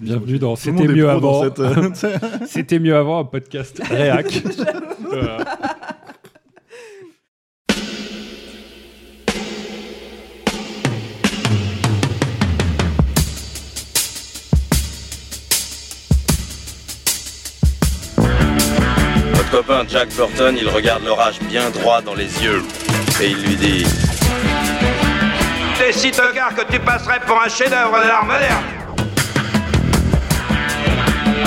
[0.00, 1.42] Bienvenue dans C'était mieux avant.
[1.42, 1.90] cette, euh,
[2.46, 4.42] C'était mieux avant, un podcast réac.
[18.18, 22.62] Votre copain Jack Burton, il regarde l'orage bien droit dans les yeux.
[23.22, 23.86] Et il lui dit
[25.78, 28.75] T'es si tocard que tu passerais pour un chef-d'œuvre de l'art moderne.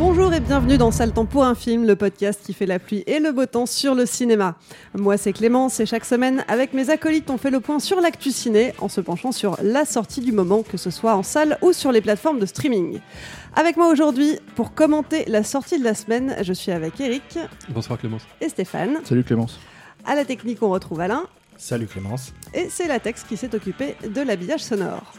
[0.00, 3.04] Bonjour et bienvenue dans Sale Temps pour un film, le podcast qui fait la pluie
[3.06, 4.56] et le beau temps sur le cinéma.
[4.94, 8.30] Moi c'est Clémence et chaque semaine avec mes acolytes on fait le point sur l'actu
[8.30, 11.74] ciné en se penchant sur la sortie du moment, que ce soit en salle ou
[11.74, 12.98] sur les plateformes de streaming.
[13.54, 17.98] Avec moi aujourd'hui pour commenter la sortie de la semaine, je suis avec Eric Bonsoir
[17.98, 18.22] Clémence.
[18.40, 19.00] et Stéphane.
[19.04, 19.60] Salut Clémence.
[20.06, 21.24] À la technique on retrouve Alain
[21.58, 22.32] Salut Clémence.
[22.54, 25.12] et c'est Latex qui s'est occupé de l'habillage sonore.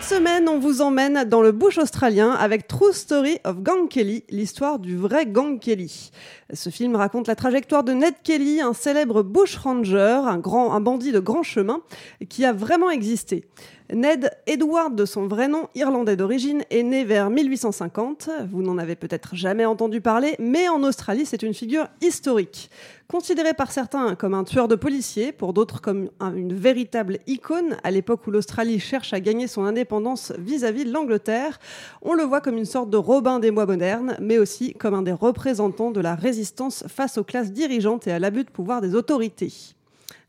[0.00, 4.22] Cette semaine, on vous emmène dans le bush australien avec True Story of Gang Kelly,
[4.30, 6.12] l'histoire du vrai Gang Kelly.
[6.52, 10.80] Ce film raconte la trajectoire de Ned Kelly, un célèbre bush ranger, un, grand, un
[10.80, 11.80] bandit de grand chemin,
[12.28, 13.44] qui a vraiment existé.
[13.94, 18.28] Ned Edward, de son vrai nom irlandais d'origine, est né vers 1850.
[18.50, 22.68] Vous n'en avez peut-être jamais entendu parler, mais en Australie, c'est une figure historique.
[23.08, 27.78] Considéré par certains comme un tueur de policiers, pour d'autres comme un- une véritable icône,
[27.82, 31.58] à l'époque où l'Australie cherche à gagner son indépendance vis-à-vis de l'Angleterre,
[32.02, 35.02] on le voit comme une sorte de Robin des Bois modernes, mais aussi comme un
[35.02, 38.94] des représentants de la résistance face aux classes dirigeantes et à l'abus de pouvoir des
[38.94, 39.54] autorités.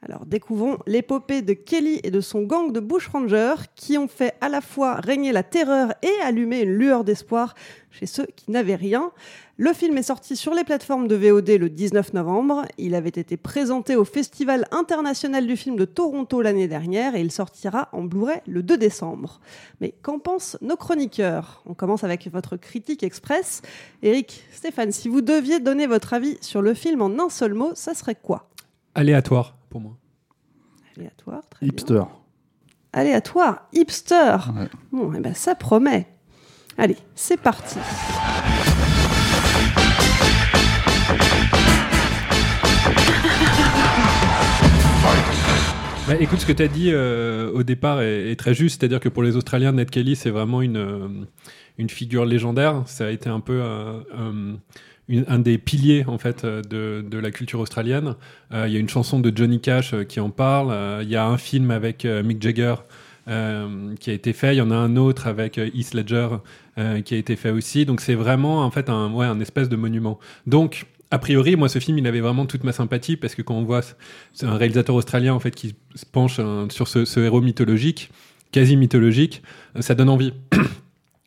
[0.02, 4.48] Alors découvrons l'épopée de Kelly et de son gang de bushrangers qui ont fait à
[4.48, 7.54] la fois régner la terreur et allumer une lueur d'espoir
[7.92, 9.12] chez ceux qui n'avaient rien.
[9.58, 12.64] Le film est sorti sur les plateformes de VOD le 19 novembre.
[12.78, 17.32] Il avait été présenté au Festival international du film de Toronto l'année dernière et il
[17.32, 19.42] sortira en Blu-ray le 2 décembre.
[19.82, 21.62] Mais qu'en pensent nos chroniqueurs?
[21.66, 23.62] On commence avec votre critique express.
[24.02, 27.72] Eric, Stéphane, si vous deviez donner votre avis sur le film en un seul mot,
[27.76, 28.48] ça serait quoi?
[28.96, 29.98] Aléatoire pour moi.
[30.98, 31.74] Aléatoire, très bien.
[31.74, 32.04] Hipster.
[32.92, 34.38] Aléatoire, hipster.
[34.56, 34.68] Ouais.
[34.92, 36.08] Bon, eh ben ça promet.
[36.78, 37.78] Allez, c'est parti.
[46.10, 49.00] Bah, écoute, ce que tu as dit euh, au départ est, est très juste, c'est-à-dire
[49.00, 51.08] que pour les Australiens, Ned Kelly, c'est vraiment une, euh,
[51.78, 52.82] une figure légendaire.
[52.88, 54.02] Ça a été un peu euh,
[55.28, 58.16] un des piliers en fait euh, de, de la culture australienne.
[58.54, 60.74] Euh, Il y a une chanson de Johnny Cash euh, qui en parle.
[61.02, 62.76] Il y a un film avec Mick Jagger
[64.00, 64.56] qui a été fait.
[64.56, 66.30] Il y en a un autre avec Heath Ledger
[67.06, 67.86] qui a été fait aussi.
[67.86, 70.20] Donc c'est vraiment en fait un, ouais, un espèce de monument.
[70.48, 73.56] Donc a priori, moi, ce film, il avait vraiment toute ma sympathie parce que quand
[73.56, 73.82] on voit,
[74.42, 76.40] un réalisateur australien en fait qui se penche
[76.70, 78.10] sur ce, héros mythologique,
[78.52, 79.44] quasi mythologique,
[79.80, 80.34] ça donne envie.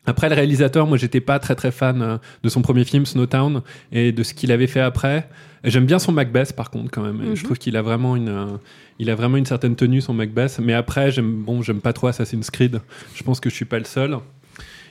[0.05, 3.61] Après, le réalisateur, moi, j'étais pas très très fan euh, de son premier film, Snowtown,
[3.91, 5.29] et de ce qu'il avait fait après.
[5.63, 7.17] J'aime bien son Macbeth, par contre, quand même.
[7.17, 7.35] Mhm.
[7.35, 8.57] Je trouve qu'il a vraiment une, euh,
[8.99, 10.59] il a vraiment une certaine tenue, son Macbeth.
[10.61, 12.81] Mais après, j'aime, bon, j'aime pas trop Assassin's Creed.
[13.15, 14.17] Je pense que je suis pas le seul.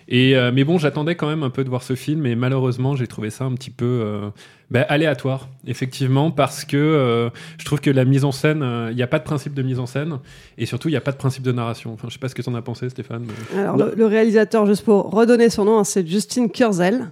[0.08, 2.96] Et euh, mais bon, j'attendais quand même un peu de voir ce film, et malheureusement,
[2.96, 4.28] j'ai trouvé ça un petit peu euh,
[4.70, 8.96] bah, aléatoire, effectivement, parce que euh, je trouve que la mise en scène, euh, il
[8.96, 10.18] n'y a pas de principe de mise en scène,
[10.58, 11.92] et surtout, il n'y a pas de principe de narration.
[11.92, 13.24] Enfin, je sais pas ce que tu en as pensé, Stéphane.
[13.26, 17.10] mais- Alors, le, le réalisateur, juste pour redonner son nom, hein, c'est Justin Kurzel.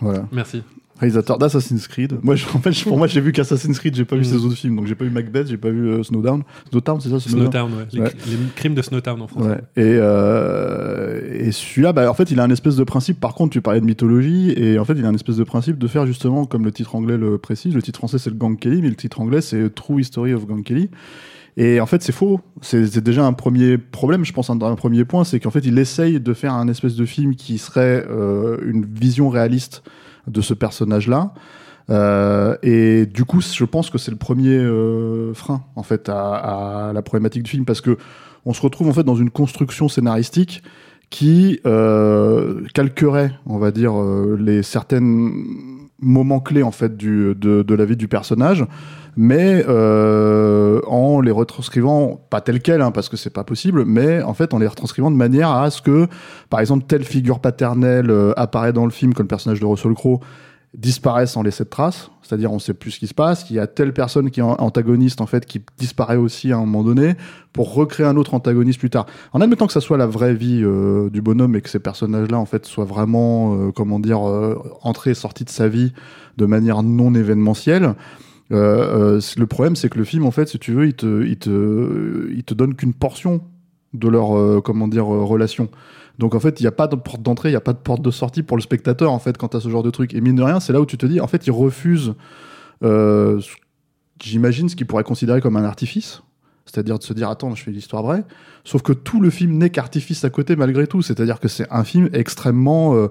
[0.00, 0.26] Voilà.
[0.32, 0.62] Merci.
[1.00, 2.18] Réalisateur d'Assassin's Creed.
[2.22, 4.24] Moi, je- en fait, je- pour moi, j'ai vu qu'Assassin's Creed, j'ai pas vu Mm.
[4.24, 4.76] ses autres films.
[4.76, 6.42] Donc, j'ai pas vu Macbeth, j'ai pas vu euh, Snowdown.
[6.70, 7.84] Snowtown, c'est ça Snowtown, ouais.
[7.92, 8.12] Les, Ouais.
[8.28, 9.48] les crimes de Snowtown en français.
[9.48, 9.82] Ouais.
[9.82, 13.20] Et, euh, et celui-là, bah, en fait, il a un espèce de principe.
[13.20, 15.78] Par contre, tu parlais de mythologie, et en fait, il a un espèce de principe
[15.78, 18.58] de faire justement, comme le titre anglais le précise, le titre français c'est le Gang
[18.58, 20.90] Kelly, mais le titre anglais c'est True History of Gang Kelly.
[21.56, 22.40] Et en fait, c'est faux.
[22.62, 25.66] C'est c'est déjà un premier problème, je pense, un, un premier point, c'est qu'en fait,
[25.66, 29.82] il essaye de faire un espèce de film qui serait euh, une vision réaliste
[30.30, 31.34] de ce personnage-là.
[31.90, 36.92] Euh, et du coup, je pense que c'est le premier euh, frein en fait à,
[36.94, 37.96] la problématique du film parce que
[38.46, 40.62] on se retrouve en fait dans une construction scénaristique
[41.10, 43.92] qui euh, calquerait, on va dire,
[44.38, 45.00] les certains
[46.00, 48.64] moments clés en fait du, de, de la vie du personnage,
[49.16, 54.22] mais euh, en les retranscrivant pas tel quel, hein, parce que c'est pas possible, mais
[54.22, 56.06] en fait en les retranscrivant de manière à ce que,
[56.48, 59.94] par exemple, telle figure paternelle euh, apparaît dans le film comme le personnage de Russell
[59.94, 60.20] Crowe
[60.74, 63.58] disparaissent sans laisser de traces, c'est-à-dire on sait plus ce qui se passe, il y
[63.58, 67.16] a telle personne qui est antagoniste en fait qui disparaît aussi à un moment donné
[67.52, 69.06] pour recréer un autre antagoniste plus tard.
[69.32, 72.38] En admettant que ça soit la vraie vie euh, du bonhomme et que ces personnages-là
[72.38, 75.92] en fait soient vraiment euh, comment dire euh, entrés et sortis de sa vie
[76.36, 77.94] de manière non événementielle.
[78.52, 82.30] Euh, le problème c'est que le film en fait si tu veux il te te
[82.32, 83.40] il te donne qu'une portion
[83.92, 85.68] de leur comment dire relation.
[86.20, 87.78] Donc en fait, il n'y a pas de porte d'entrée, il n'y a pas de
[87.78, 90.14] porte de sortie pour le spectateur en fait quand à ce genre de truc.
[90.14, 92.14] Et mine de rien, c'est là où tu te dis, en fait, ils refusent,
[92.84, 93.40] euh,
[94.22, 96.22] j'imagine, ce qu'ils pourraient considérer comme un artifice.
[96.66, 98.22] C'est-à-dire de se dire, attends, je fais l'histoire vraie.
[98.64, 101.00] Sauf que tout le film n'est qu'artifice à côté malgré tout.
[101.02, 102.94] C'est-à-dire que c'est un film extrêmement...
[102.94, 103.08] euh,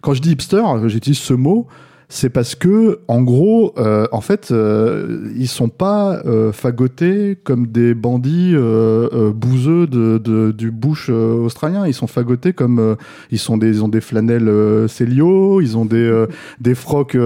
[0.00, 1.66] Quand je dis hipster, j'utilise ce mot,
[2.14, 7.68] c'est parce que, en gros, euh, en fait, euh, ils sont pas euh, fagotés comme
[7.68, 11.86] des bandits euh, euh, bouseux de, de- du bush euh, australien.
[11.86, 12.96] Ils sont fagotés comme
[13.30, 14.50] ils sont des, ils ont des flanelles
[14.90, 16.26] Célio, ils ont des
[16.60, 17.16] des frocs,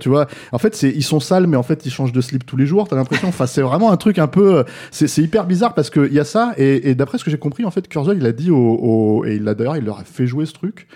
[0.00, 0.26] tu vois.
[0.52, 2.64] En fait, c'est ils sont sales, mais en fait, ils changent de slip tous les
[2.64, 2.88] jours.
[2.88, 3.28] T'as l'impression.
[3.28, 4.64] Enfin, c'est vraiment un truc un peu.
[4.90, 7.36] C'est hyper bizarre parce que il y a ça et, et d'après ce que j'ai
[7.38, 9.98] compris, en fait, Kurzweil, il a dit au, au- et il a d'ailleurs, il leur
[10.00, 10.86] a fait jouer ce truc.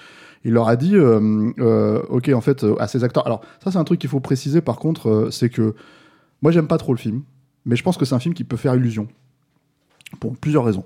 [0.45, 3.27] Il leur a dit, euh, euh, ok, en fait, euh, à ces acteurs.
[3.27, 4.61] Alors, ça, c'est un truc qu'il faut préciser.
[4.61, 5.75] Par contre, c'est que
[6.43, 7.23] moi, j'aime pas trop le film,
[7.65, 9.09] mais je pense que c'est un film qui peut faire illusion
[10.21, 10.85] pour plusieurs raisons.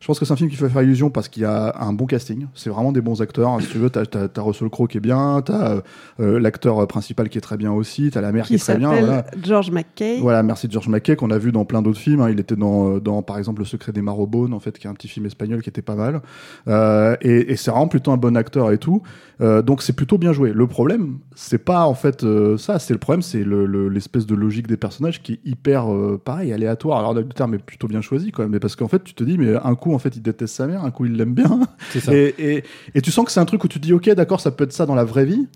[0.00, 1.92] Je pense que c'est un film qui fait faire illusion parce qu'il y a un
[1.92, 2.46] bon casting.
[2.54, 3.60] C'est vraiment des bons acteurs.
[3.60, 5.80] Si tu veux, t'as, t'as Russell Crowe qui est bien, t'as euh,
[6.20, 8.78] euh, l'acteur principal qui est très bien aussi, t'as la mère qui, Qui est très
[8.78, 8.88] bien.
[8.94, 9.26] Voilà.
[9.42, 10.18] George McKay.
[10.20, 12.22] Voilà, merci George McKay qu'on a vu dans plein d'autres films.
[12.22, 12.30] hein.
[12.30, 14.90] Il était dans, euh, dans, par exemple, Le Secret des Marrowbones, en fait, qui est
[14.90, 16.22] un petit film espagnol qui était pas mal.
[16.66, 19.02] Euh, et, et c'est vraiment plutôt un bon acteur et tout.
[19.42, 20.54] Euh, donc c'est plutôt bien joué.
[20.54, 22.24] Le problème, c'est pas en fait
[22.56, 22.78] ça.
[22.78, 25.84] C'est le problème, c'est le- le- l'espèce de logique des personnages qui est hyper
[26.24, 26.98] pareil, aléatoire.
[27.00, 29.24] Alors le terme est plutôt bien choisi quand même, mais parce qu'en fait, tu te
[29.24, 31.60] dis, mais un coup, en fait, il déteste sa mère, un coup, il l'aime bien.
[31.98, 32.14] Ça.
[32.14, 32.64] Et, et,
[32.94, 34.64] et tu sens que c'est un truc où tu te dis, ok, d'accord, ça peut
[34.64, 35.46] être ça dans la vraie vie.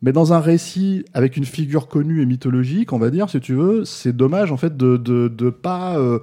[0.00, 3.54] Mais dans un récit avec une figure connue et mythologique, on va dire, si tu
[3.54, 6.20] veux, c'est dommage en fait de de, de pas euh,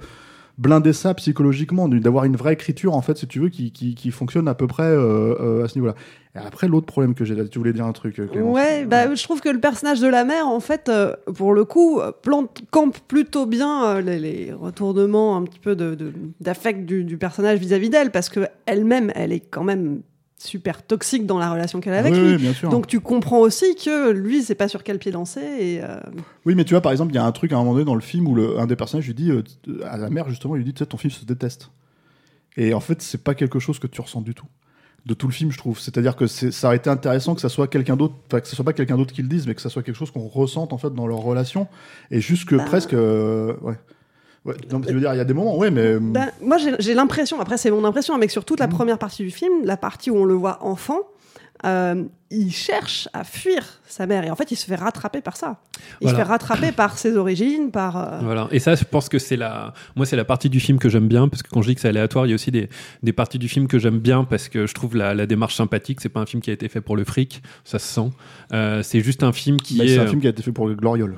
[0.58, 4.10] blinder ça psychologiquement, d'avoir une vraie écriture en fait, si tu veux, qui, qui, qui
[4.10, 5.94] fonctionne à peu près euh, euh, à ce niveau-là.
[6.34, 8.84] Et après, l'autre problème que j'ai là, tu voulais dire un truc, euh, Clémence Ouais,
[8.84, 12.00] bah, je trouve que le personnage de la mère, en fait, euh, pour le coup,
[12.22, 17.16] plante, campe plutôt bien les, les retournements un petit peu de- de- d'affect du, du
[17.16, 20.00] personnage vis-à-vis d'elle, parce que elle-même, elle est quand même
[20.38, 22.30] super toxique dans la relation qu'elle a avec oui, lui.
[22.32, 22.68] oui, bien sûr.
[22.68, 25.40] Donc tu comprends aussi que lui, c'est pas sur quel pied danser.
[25.40, 25.98] Et, euh,
[26.44, 27.84] Oui, mais tu vois, par exemple, il y a un truc à un moment donné
[27.84, 29.42] dans le film où le, un des personnages lui dit euh,
[29.84, 31.70] à la mère justement, il lui dit, tu sais, ton fils se déteste.
[32.58, 34.46] Et en fait, c'est pas quelque chose que tu ressens du tout
[35.06, 35.78] de tout le film, je trouve.
[35.78, 38.64] C'est-à-dire que ça aurait été intéressant que ça soit quelqu'un d'autre, enfin que ce soit
[38.64, 40.78] pas quelqu'un d'autre qui le dise, mais que ça soit quelque chose qu'on ressente en
[40.78, 41.68] fait dans leur relation,
[42.10, 42.64] et juste que Bah.
[42.64, 43.76] presque, euh, ouais.
[44.46, 46.56] Ouais, non, mais je veux dire, il y a des moments, ouais, mais Ben, moi,
[46.78, 48.44] j'ai l'impression, après c'est mon impression, avec sur Mm.
[48.44, 51.00] toute la première partie du film, la partie où on le voit enfant,
[51.64, 55.38] euh, il cherche à fuir sa mère et en fait il se fait rattraper par
[55.38, 55.56] ça.
[56.00, 56.10] Il Voilà.
[56.18, 57.96] se fait rattraper par ses origines, par...
[57.96, 58.46] euh, Voilà.
[58.50, 61.08] Et ça, je pense que c'est la, moi, c'est la partie du film que j'aime
[61.08, 62.68] bien, parce que quand je dis que c'est aléatoire, il y a aussi des,
[63.02, 66.00] des parties du film que j'aime bien, parce que je trouve la, la démarche sympathique.
[66.02, 68.10] C'est pas un film qui a été fait pour le fric, ça se sent.
[68.52, 69.94] Euh, c'est juste un film qui mais est.
[69.94, 71.16] c'est un film qui a été fait pour le Gloriole.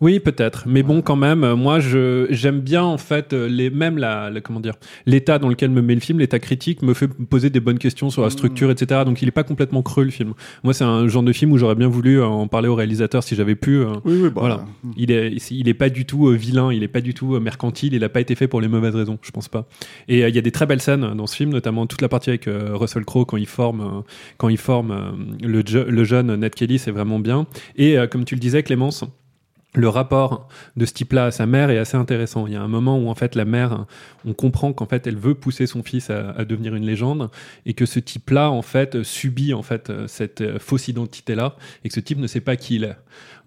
[0.00, 0.64] Oui, peut-être.
[0.66, 4.28] Mais bon, quand même, euh, moi, je j'aime bien en fait euh, les même la,
[4.30, 4.74] la- comment dire
[5.06, 8.10] l'état dans lequel me met le film, l'état critique me fait poser des bonnes questions
[8.10, 9.02] sur la structure, etc.
[9.06, 10.34] Donc, il est pas complètement creux le film.
[10.64, 13.22] Moi, c'est un genre de film où j'aurais bien voulu euh, en parler au réalisateur
[13.22, 13.78] si j'avais pu.
[13.82, 14.64] Oui, oui, bah, voilà.
[14.96, 18.04] Il est, il est pas du tout vilain, il est pas du tout mercantile, il
[18.04, 19.66] a pas été fait pour les mauvaises raisons, je pense pas.
[20.08, 22.08] Et euh, il y a des très belles scènes dans ce film, notamment toute la
[22.08, 24.00] partie avec euh, Russell Crowe quand il forme, euh,
[24.36, 27.46] quand il forme le, le jeune Ned Kelly, c'est vraiment bien.
[27.76, 29.04] Et comme tu le disais, Clémence.
[29.76, 32.46] Le rapport de ce type-là à sa mère est assez intéressant.
[32.46, 33.84] Il y a un moment où en fait la mère,
[34.24, 37.28] on comprend qu'en fait elle veut pousser son fils à, devenir une légende
[37.66, 42.00] et que ce type-là en fait subit en fait cette fausse identité-là et que ce
[42.00, 42.96] type ne sait pas qui il est.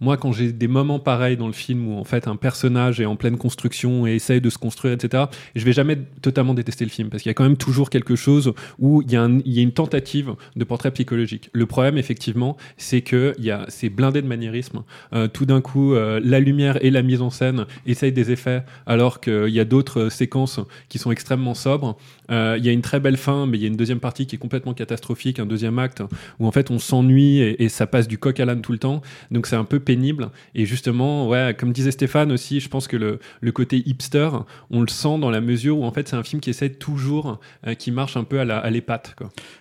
[0.02, 3.06] Moi, quand j'ai des moments pareils dans le film où en fait un personnage est
[3.06, 5.26] en pleine construction et essaye de se construire, etc.,
[5.56, 8.16] je vais jamais totalement détester le film parce qu'il y a quand même toujours quelque
[8.16, 11.50] chose où il y a, une tentative de portrait psychologique.
[11.54, 13.36] Le problème, effectivement, c'est que
[13.68, 14.84] c'est blindé de maniérisme.
[15.14, 18.64] Euh, tout d'un coup, euh, la lumière et la mise en scène essayent des effets
[18.86, 21.98] alors qu'il y a d'autres euh, séquences qui sont extrêmement sobres.
[22.32, 24.26] Euh, Il y a une très belle fin, mais il y a une deuxième partie
[24.26, 26.04] qui est complètement catastrophique, un deuxième acte
[26.40, 28.78] où en fait on s'ennuie et, et ça passe du coq à l'âne tout le
[28.78, 29.02] temps.
[29.32, 30.30] Donc c'est un peu pénible.
[30.54, 34.30] Et justement, ouais, comme disait Stéphane aussi, je pense que le, le côté hipster,
[34.70, 37.40] on le sent dans la mesure où en fait c'est un film qui essaie toujours,
[37.66, 39.16] euh, qui marche un peu à la à l'épate.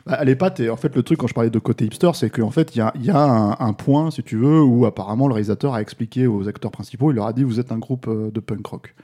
[0.04, 2.28] Bah, à l'épate, et en fait, le truc, quand je parlais de côté hipster, c'est
[2.28, 5.32] qu'en fait, il y a, y a un, point, si tu veux, où apparemment le
[5.32, 8.30] réalisateur a expliqué aux acteurs principaux, il leur a dit, vous êtes un groupe euh,
[8.30, 8.94] de punk rock.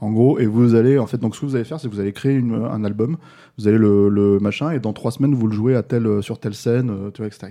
[0.00, 1.92] En gros, et vous allez, en fait, donc ce que vous allez faire, c'est que
[1.92, 3.18] vous allez créer un album,
[3.58, 6.54] vous allez le, machin, et dans trois semaines, vous le jouez à telle, sur telle
[6.54, 7.50] scène, euh, tu vois, etc.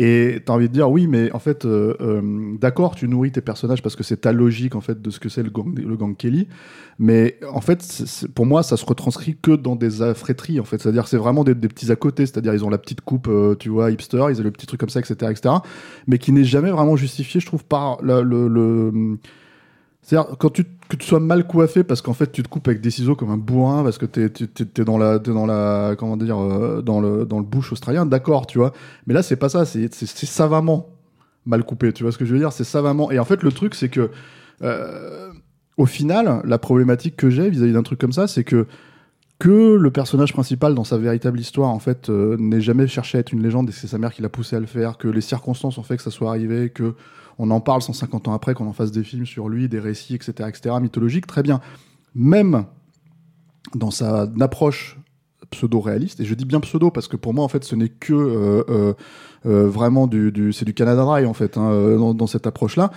[0.00, 3.40] Et t'as envie de dire, oui, mais en fait, euh, euh, d'accord, tu nourris tes
[3.40, 5.96] personnages parce que c'est ta logique, en fait, de ce que c'est le gang, le
[5.96, 6.46] gang Kelly.
[7.00, 10.80] Mais en fait, pour moi, ça se retranscrit que dans des affréteries, en fait.
[10.80, 12.26] C'est-à-dire, c'est vraiment des, des petits à côté.
[12.26, 14.78] C'est-à-dire, ils ont la petite coupe, euh, tu vois, hipster, ils ont le petit truc
[14.78, 15.56] comme ça, etc., etc.
[16.06, 18.46] Mais qui n'est jamais vraiment justifié, je trouve, par la- le.
[18.46, 19.18] le
[20.02, 22.80] c'est-à-dire, quand tu, que tu sois mal coiffé parce qu'en fait, tu te coupes avec
[22.80, 25.96] des ciseaux comme un bourrin parce que t'es, t'es, t'es- dans la, t'es dans la,
[25.98, 28.72] comment dire, euh, dans le, dans le australien, d'accord, tu vois.
[29.06, 30.88] Mais là, c'est pas ça, c'est, c'est, c'est savamment
[31.44, 33.10] mal coupé, tu vois ce que je veux dire C'est savamment.
[33.10, 34.10] Et en fait, le truc, c'est que,
[34.62, 35.30] euh,
[35.76, 38.66] au final, la problématique que j'ai vis-à-vis d'un truc comme ça, c'est que
[39.38, 43.20] que le personnage principal dans sa véritable histoire en fait euh, n'ait jamais cherché à
[43.20, 45.20] être une légende et c'est sa mère qui l'a poussé à le faire, que les
[45.20, 46.94] circonstances ont fait que ça soit arrivé, que
[47.38, 50.16] on en parle 150 ans après, qu'on en fasse des films sur lui, des récits,
[50.16, 51.60] etc., etc., mythologiques, très bien.
[52.16, 52.64] Même
[53.76, 54.98] dans sa approche
[55.50, 58.12] pseudo-réaliste, et je dis bien pseudo parce que pour moi en fait ce n'est que
[58.12, 58.92] euh, euh,
[59.46, 62.46] euh, vraiment du, du c'est du Canada Dry en fait hein, euh, dans, dans cette
[62.46, 62.90] approche-là.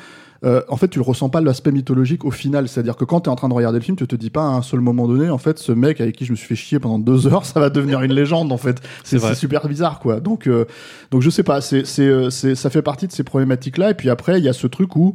[0.43, 2.67] Euh, en fait, tu le ressens pas l'aspect mythologique au final.
[2.67, 4.41] C'est-à-dire que quand tu es en train de regarder le film, tu te dis pas
[4.41, 6.55] à un seul moment donné, en fait, ce mec avec qui je me suis fait
[6.55, 8.81] chier pendant deux heures, ça va devenir une légende, en fait.
[9.03, 10.19] C'est super bizarre, quoi.
[10.19, 10.65] Donc, euh,
[11.11, 13.91] donc je sais pas, c'est, c'est, c'est, ça fait partie de ces problématiques-là.
[13.91, 15.13] Et puis après, il y a ce truc où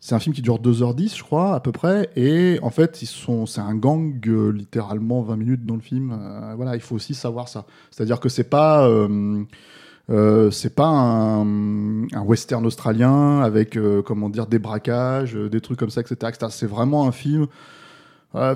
[0.00, 2.10] c'est un film qui dure 2h10, je crois, à peu près.
[2.16, 6.12] Et en fait, ils sont, c'est un gang, euh, littéralement 20 minutes dans le film.
[6.12, 7.64] Euh, voilà, il faut aussi savoir ça.
[7.90, 8.86] C'est-à-dire que c'est pas.
[8.88, 9.42] euh,
[10.52, 16.00] c'est pas un, un western australien avec comment dire des braquages, des trucs comme ça,
[16.02, 16.32] etc.
[16.50, 17.46] C'est vraiment un film.
[18.34, 18.52] ouais,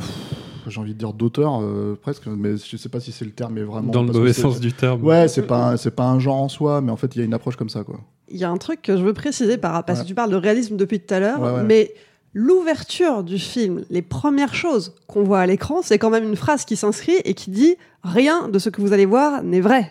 [0.68, 3.54] J'ai envie de dire d'auteur euh, presque, mais je sais pas si c'est le terme,
[3.54, 5.02] mais vraiment Dans le mauvais sens du terme.
[5.02, 7.24] Ouais, c'est pas c'est pas un genre en soi, mais en fait il y a
[7.24, 7.98] une approche comme ça quoi.
[8.30, 10.04] Il y a un truc que je veux préciser par, parce Ouais.
[10.04, 11.62] que tu parles de réalisme depuis tout à l'heure, Ouais, ouais.
[11.64, 11.92] mais
[12.32, 16.64] l'ouverture du film, les premières choses qu'on voit à l'écran, c'est quand même une phrase
[16.64, 19.90] qui s'inscrit et qui dit rien de ce que vous allez voir n'est vrai.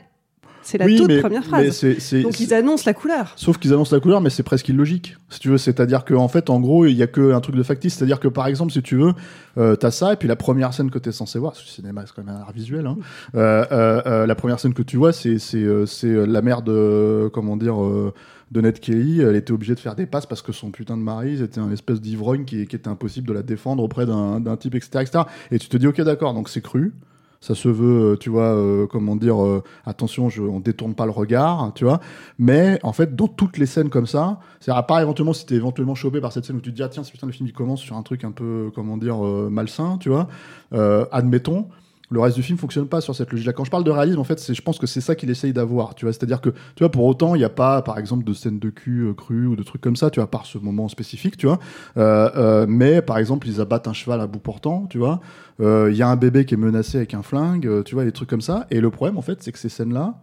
[0.62, 1.84] C'est la oui, toute mais, première phrase.
[2.24, 3.34] Donc ils annoncent la couleur.
[3.36, 5.18] Sauf qu'ils annoncent la couleur, mais c'est presque illogique.
[5.30, 7.96] Si tu veux, c'est-à-dire qu'en fait, en gros, il y a qu'un truc de factice.
[7.96, 9.14] C'est-à-dire que par exemple, si tu veux,
[9.58, 11.74] euh, t'as ça, et puis la première scène que t'es censé voir, parce que le
[11.74, 12.88] cinéma c'est quand même un art visuel.
[12.88, 12.98] Hein,
[13.36, 15.38] euh, euh, euh, la première scène que tu vois, c'est
[16.04, 17.76] la mère de comment dire
[18.52, 19.22] de Ned Kelly.
[19.22, 21.72] Elle était obligée de faire des passes parce que son putain de mari, c'était un
[21.72, 25.24] espèce d'ivrogne qui, qui était impossible de la défendre auprès d'un d'un type, etc., etc.
[25.52, 26.94] Et tu te dis, ok, d'accord, donc c'est cru.
[27.42, 31.06] Ça se veut, euh, tu vois, euh, comment dire, euh, attention, je, on détourne pas
[31.06, 32.02] le regard, tu vois.
[32.38, 35.56] Mais en fait, dans toutes les scènes comme ça, c'est à part éventuellement si t'es
[35.56, 37.80] éventuellement chopé par cette scène où tu te dis, ah tiens, le film il commence
[37.80, 40.28] sur un truc un peu, comment dire, malsain, tu vois.
[41.12, 41.68] Admettons.
[42.12, 43.54] Le reste du film fonctionne pas sur cette logique-là.
[43.54, 45.54] Quand je parle de réalisme, en fait, c'est, je pense que c'est ça qu'il essaye
[45.54, 46.14] d'avoir, tu vois.
[46.14, 48.70] C'est-à-dire que, tu vois, pour autant, il n'y a pas, par exemple, de scènes de
[48.72, 51.38] cul euh, crues ou de trucs comme ça, tu vois, à part ce moment spécifique,
[51.38, 51.60] tu vois.
[51.98, 55.20] Euh, euh, mais, par exemple, ils abattent un cheval à bout portant, tu vois.
[55.62, 58.06] Euh, Il y a un bébé qui est menacé avec un flingue, euh, tu vois,
[58.06, 58.66] des trucs comme ça.
[58.72, 60.16] Et le problème, en fait, c'est que ces scènes-là,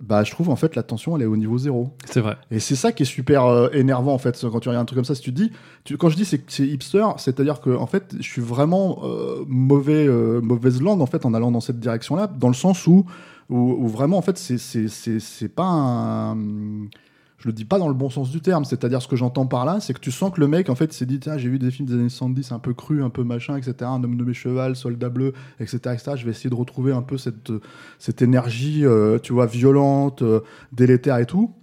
[0.00, 1.88] bah, je trouve, en fait, la tension, elle est au niveau zéro.
[2.04, 2.36] C'est vrai.
[2.50, 4.96] Et c'est ça qui est super euh, énervant en fait quand tu regardes un truc
[4.96, 5.14] comme ça.
[5.14, 5.52] Si tu te dis,
[5.84, 9.44] tu, quand je dis c'est c'est hipster, c'est-à-dire que en fait, je suis vraiment euh,
[9.46, 13.06] mauvais euh, mauvaise langue en fait en allant dans cette direction-là, dans le sens où
[13.48, 16.36] où, où vraiment en fait c'est c'est c'est c'est pas un
[17.46, 19.64] je le dis pas dans le bon sens du terme, c'est-à-dire ce que j'entends par
[19.64, 21.60] là, c'est que tu sens que le mec en fait s'est dit tiens j'ai vu
[21.60, 23.74] des films des années 70 un peu crus, un peu machin, etc.
[23.82, 26.12] Un homme nommé cheval, soldat bleu, etc., etc.
[26.16, 30.40] Je vais essayer de retrouver un peu cette énergie, euh, tu vois, violente, euh,
[30.72, 31.54] délétère et tout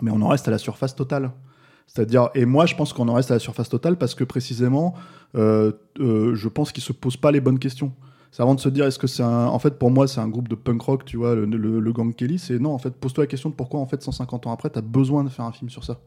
[0.00, 1.30] mais on en reste à la surface totale.
[1.86, 4.94] C'est-à-dire, et moi je pense qu'on en reste à la surface totale parce que précisément,
[5.36, 7.92] euh, je pense qu'ils se posent pas les bonnes questions.
[8.32, 9.46] C'est avant de se dire, est-ce que c'est un.
[9.46, 12.38] En fait, pour moi, c'est un groupe de punk rock, tu vois, le, gang Kelly.
[12.38, 14.78] C'est non, en fait, pose-toi la question de pourquoi, en fait, 150 ans après, tu
[14.78, 16.00] as besoin de faire un film sur ça.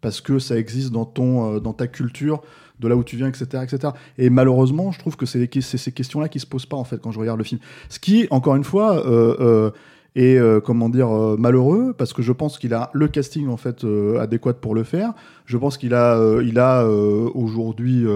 [0.00, 2.40] Parce que ça existe dans, ton, euh, dans ta culture,
[2.80, 3.62] de là où tu viens, etc.
[3.62, 3.92] etc.
[4.16, 7.10] Et malheureusement, je trouve que c'est ces questions-là qui se posent pas, en fait, quand
[7.10, 7.60] je regarde le film.
[7.90, 9.70] Ce qui, encore une fois, euh, euh,
[10.16, 13.84] euh, comment dire, malheureux, parce que je pense qu'il a le casting, en fait,
[14.18, 15.12] adéquat pour le faire.
[15.44, 18.06] Je pense qu'il a, il a aujourd'hui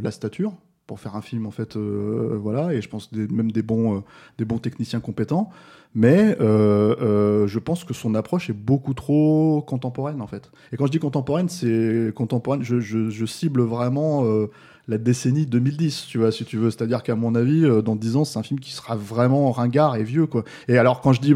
[0.00, 0.52] la stature
[0.86, 4.00] pour faire un film en fait euh, voilà et je pense même des bons euh,
[4.38, 5.50] des bons techniciens compétents.
[5.96, 10.50] Mais euh, euh, je pense que son approche est beaucoup trop contemporaine en fait.
[10.72, 14.50] Et quand je dis contemporaine c'est contemporaine je, je, je cible vraiment euh,
[14.86, 16.70] la décennie 2010, tu vois, si tu veux.
[16.70, 19.96] C'est-à-dire qu'à mon avis, euh, dans 10 ans, c'est un film qui sera vraiment ringard
[19.96, 20.44] et vieux, quoi.
[20.68, 21.34] Et alors, quand je dis,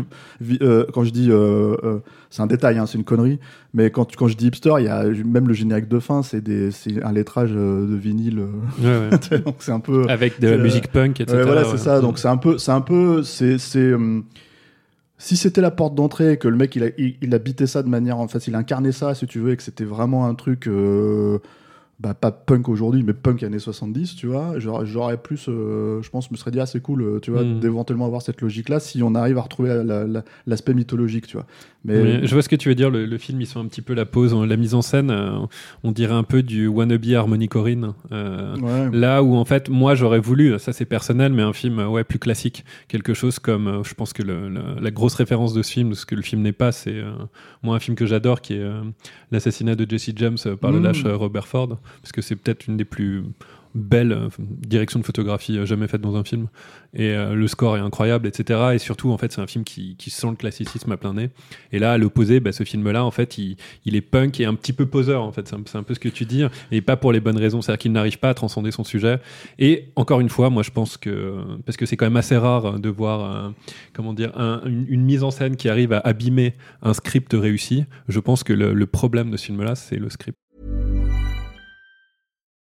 [0.60, 3.38] euh, quand je dis, euh, c'est un détail, hein, c'est une connerie,
[3.72, 6.42] mais quand, quand je dis hipster, il y a même le générique de fin, c'est
[7.02, 8.40] un lettrage de vinyle.
[8.80, 9.38] Ouais, ouais.
[9.44, 10.04] donc c'est un peu.
[10.08, 11.38] Avec de la musique punk, etc.
[11.38, 12.00] Ouais, voilà, c'est ça.
[12.00, 13.94] Donc c'est un peu, c'est un peu, c'est, c'est.
[13.94, 14.24] hum,
[15.20, 17.82] si c'était la porte d'entrée, et que le mec il, a, il, il habitait ça
[17.82, 20.68] de manière, enfin, il incarnait ça, si tu veux, et que c'était vraiment un truc,
[22.00, 26.30] bah, pas punk aujourd'hui, mais punk années 70, tu vois, j'aurais, plus, euh, je pense,
[26.30, 27.58] me serait dit, ah, c'est cool, euh, tu vois, Mm.
[27.58, 31.36] d'éventuellement avoir cette logique-là, si on arrive à retrouver la- la- la- l'aspect mythologique, tu
[31.36, 31.46] vois.
[31.84, 32.90] Mais Oui, je vois ce que tu veux dire.
[32.90, 35.10] Le, le film, ils sont un petit peu la pause, la mise en scène.
[35.10, 35.38] euh,
[35.84, 37.94] on dirait un peu du wannabe Harmony Corinne.
[38.12, 38.90] euh, ouais.
[38.96, 42.18] Là où en fait, moi j'aurais voulu, ça c'est personnel, mais un film ouais plus
[42.18, 45.94] classique, quelque chose comme, je pense que le- le- la grosse référence de ce film,
[45.94, 47.00] ce que le film n'est pas, c'est
[47.62, 48.64] moi un film que j'adore qui est
[49.30, 50.84] l'assassinat de Jesse James par le Mm.
[50.84, 53.24] lâche Robert Ford, parce que c'est peut-être une des plus
[53.74, 56.48] belles euh, directions de photographie euh, jamais faites dans un film,
[56.94, 58.60] et euh, le score est incroyable, etc.
[58.74, 61.30] Et surtout en fait c'est un film qui, sent le classicisme à plein nez.
[61.72, 64.72] Et là à l'opposé, bah, ce film-là en fait il, est punk et un petit
[64.72, 67.20] peu poseur en fait, c'est un, peu ce que tu dis, et pas pour les
[67.20, 69.20] bonnes raisons, c'est-à-dire qu'il n'arrive pas à transcender son sujet.
[69.58, 72.80] Et encore une fois, moi je pense que parce que c'est quand même assez rare
[72.80, 73.52] de voir
[73.92, 77.84] comment dire un- une, mise en scène qui arrive à abîmer un script réussi.
[78.08, 80.38] Je pense que le problème de ce film-là, c'est le script.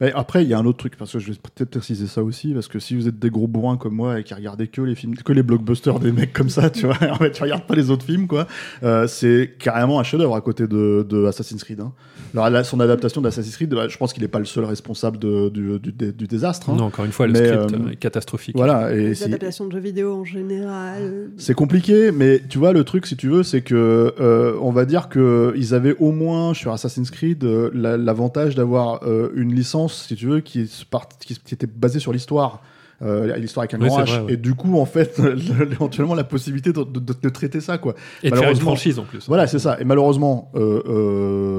[0.00, 2.22] Mais après, il y a un autre truc, parce que je vais peut-être préciser ça
[2.22, 4.80] aussi, parce que si vous êtes des gros bourrins comme moi et qui regardez que
[4.82, 7.66] les films, que les blockbusters des mecs comme ça, tu vois, en fait, tu regardes
[7.66, 8.46] pas les autres films, quoi,
[8.82, 11.80] euh, c'est carrément un chef-d'œuvre à côté de, de Assassin's Creed.
[11.80, 11.92] Hein.
[12.34, 15.18] Alors, là, son adaptation d'Assassin's Creed, bah, je pense qu'il est pas le seul responsable
[15.18, 16.70] de- du, du, du- du désastre.
[16.70, 16.76] hein.
[16.78, 18.56] Non, encore une fois, le Mais, script euh, est catastrophique.
[18.56, 21.30] Voilà, et Les si- adaptations de jeux vidéo en général.
[21.36, 24.84] c'est compliqué, mais tu vois, le truc, si tu veux, c'est que euh, on va
[24.86, 29.54] dire que ils avaient au moins sur Assassin's Creed euh, la- l'avantage d'avoir euh, une
[29.54, 30.60] licence, si tu veux, qui,
[31.52, 32.62] était basée sur l'histoire.
[33.00, 34.32] Euh, l'histoire avec un Oui, grand H vrai, ouais.
[34.34, 35.18] et du coup en fait
[35.72, 38.66] éventuellement la possibilité de, de- de- de traiter ça quoi Et de faire une Malheureusement-
[38.70, 39.26] franchise en plus.
[39.26, 40.82] voilà c'est ça et malheureusement euh,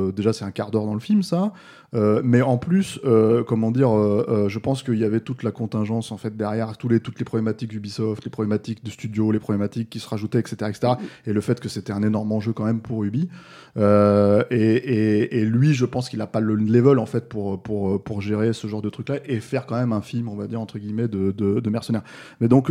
[0.07, 1.51] euh, déjà c'est un quart d'heure dans le film ça
[1.93, 5.43] Euh, mais en plus euh, comment dire euh, euh, je pense qu'il y avait toute
[5.43, 9.31] la contingence en fait derrière tous les, toutes les problématiques Ubisoft les problématiques du studio
[9.31, 10.93] les problématiques qui se rajoutaient etc etc
[11.27, 13.29] et le fait que c'était un énorme enjeu quand même pour Ubi
[13.75, 17.63] Euh, et, et, et lui je pense qu'il a pas le level en fait pour,
[17.63, 20.35] pour, pour gérer ce genre de truc là et faire quand même un film on
[20.35, 22.03] va dire entre guillemets de, de, de mercenaires
[22.39, 22.69] mais donc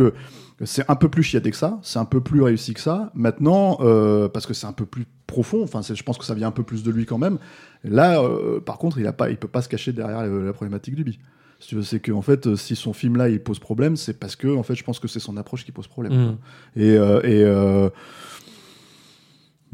[0.65, 3.11] c'est un peu plus chiadé que ça, c'est un peu plus réussi que ça.
[3.13, 6.47] Maintenant, euh, parce que c'est un peu plus profond, enfin, je pense que ça vient
[6.47, 7.37] un peu plus de lui quand même.
[7.83, 10.53] Là, euh, par contre, il a pas, il peut pas se cacher derrière la, la
[10.53, 11.19] problématique du bi.
[11.59, 13.95] Si tu veux, c'est que en fait, euh, si son film là il pose problème,
[13.95, 16.13] c'est parce que en fait, je pense que c'est son approche qui pose problème.
[16.13, 16.37] Mm.
[16.75, 17.89] Et, euh, et euh,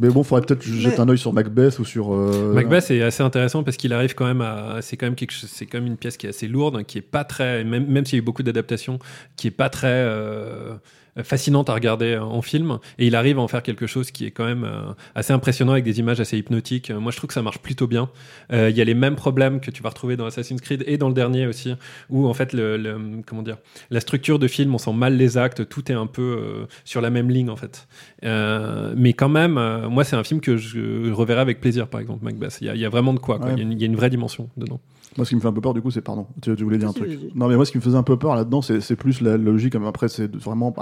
[0.01, 2.13] mais bon, faudrait peut-être jeter Mais- un œil sur Macbeth ou sur.
[2.13, 5.31] euh, Macbeth est assez intéressant parce qu'il arrive quand même à c'est quand même quelque
[5.33, 7.65] chose c'est quand même une pièce qui est assez lourde hein, qui est pas très
[7.65, 8.97] même même s'il y a eu beaucoup d'adaptations
[9.35, 10.75] qui est pas très euh,
[11.23, 12.79] fascinante à regarder en film.
[12.97, 15.73] Et il arrive à en faire quelque chose qui est quand même euh, assez impressionnant
[15.73, 16.91] avec des images assez hypnotiques.
[16.91, 18.09] Euh, moi je trouve que ça marche plutôt bien.
[18.51, 20.97] Euh, il y a les mêmes problèmes que tu vas retrouver dans Assassin's Creed et
[20.97, 21.75] dans le dernier aussi
[22.09, 23.57] où en fait le, le- comment dire
[23.89, 27.01] la structure de film on sent mal les actes tout est un peu euh, sur
[27.01, 27.87] la même ligne en fait.
[28.23, 32.01] Euh, mais quand même euh, moi c'est un film que je reverrai avec plaisir par
[32.01, 32.57] exemple Macbeth.
[32.61, 33.47] Il y a, il y a vraiment de quoi, quoi.
[33.47, 33.53] Ouais.
[33.55, 34.79] Il, y a une, il y a une vraie dimension dedans
[35.17, 36.27] Moi, ce qui me fait un peu peur, du coup, c'est pardon.
[36.41, 37.09] Tu, tu voulais dire un truc.
[37.35, 39.75] Non, mais moi, ce qui me faisait un peu peur là-dedans, c'est plus la, logique.
[39.75, 40.73] mais Après, c'est vraiment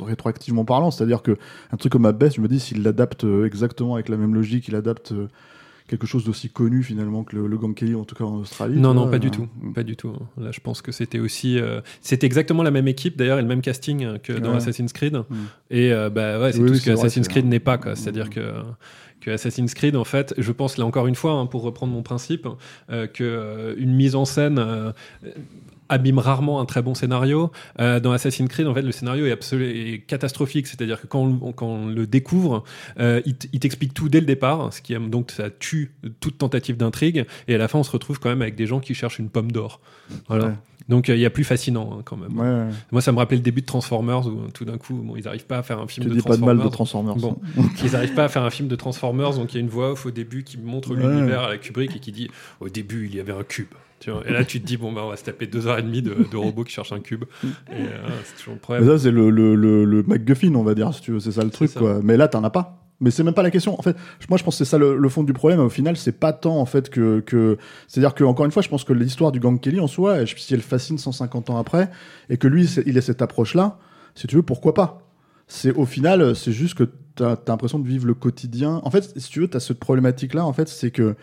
[0.00, 1.36] rétroactivement parlant, c'est-à-dire que
[1.72, 4.68] un truc comme Macbeth, je me dis s'il l'adapte euh, exactement avec la même logique,
[4.68, 5.28] il adapte euh,
[5.88, 8.78] quelque chose d'aussi connu finalement que le, le Gang Kelly, en tout cas en Australie.
[8.78, 9.48] Non, non, vois, pas du euh, tout.
[9.74, 10.12] Pas du tout.
[10.38, 11.58] Là, je pense que c'était aussi.
[11.58, 14.56] euh, c'était exactement la même équipe, d'ailleurs, et le même casting euh, que dans Ouais.
[14.56, 15.16] Assassin's Creed.
[15.70, 17.78] Et euh, bah, ouais, c'est Oui, tout oui, ce que vrai, Assassin's Creed n'est pas,
[17.78, 17.94] quoi.
[17.96, 18.40] C'est-à-dire que.
[19.30, 22.46] Assassin's Creed, en fait, je pense là encore une fois, hein, pour reprendre mon principe,
[22.90, 24.92] euh, que euh, mise en scène euh,
[25.88, 27.50] abîme rarement un très bon scénario.
[27.80, 30.66] Euh, dans Assassin's Creed, en fait, le scénario est catastrophique.
[30.66, 32.64] C'est-à-dire que quand on, quand on le découvre,
[32.98, 37.26] euh, il t'explique tout dès le départ, ce qui donc ça tue toute tentative d'intrigue.
[37.48, 39.28] Et à la fin, on se retrouve quand même avec des gens qui cherchent une
[39.28, 39.80] pomme d'or.
[40.28, 40.46] Voilà.
[40.46, 40.52] Ouais.
[40.88, 42.38] Donc euh, il y a plus fascinant hein, quand même.
[42.38, 42.72] Ouais, ouais.
[42.92, 45.46] Moi, ça me rappelait le début de Transformers où tout d'un coup, bon, ils n'arrivent
[45.46, 46.56] pas à faire un film Tu de dis pas de Transformers.
[46.56, 47.16] mal de Transformers.
[47.16, 47.38] Bon,
[47.84, 49.68] ils n'arrivent pas à faire un film de Transformers Transformers, donc il y a une
[49.68, 53.06] voix off au début qui montre l'univers à la Kubrick et qui dit au début
[53.06, 53.74] il y avait un cube.
[53.98, 54.22] Tu vois.
[54.28, 56.02] Et là tu te dis bon bah on va se taper deux heures et demie
[56.02, 57.24] de, de robots qui cherchent un cube.
[57.44, 58.86] Et euh, c'est toujours le Mais problème.
[58.86, 61.20] ça, c'est le, le, le, le MacGuffin, on va dire, si tu veux.
[61.20, 61.80] C'est ça le truc, ça.
[61.80, 62.00] quoi.
[62.02, 62.82] Mais là, t'en as pas.
[63.00, 63.78] Mais c'est même pas la question.
[63.78, 63.94] En fait,
[64.30, 65.60] moi, je pense que c'est ça le, le fond du problème.
[65.60, 67.58] Au final, c'est pas tant, en fait, que, que...
[67.88, 70.54] c'est-à-dire que, encore une fois, je pense que l'histoire du gang Kelly, en soi, si
[70.54, 71.90] elle fascine 150 ans après,
[72.30, 73.78] et que lui, il a cette approche-là,
[74.14, 75.02] si tu veux, pourquoi pas?
[75.46, 78.80] C'est, au final, c'est juste que t'as, as l'impression de vivre le quotidien.
[78.82, 81.16] En fait, si tu veux, t'as cette problématique-là, en fait, c'est que,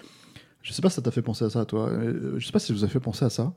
[0.64, 1.90] je sais pas si ça t'a fait penser à ça, toi.
[1.90, 3.52] Euh, Je sais pas si vous avez fait penser à ça.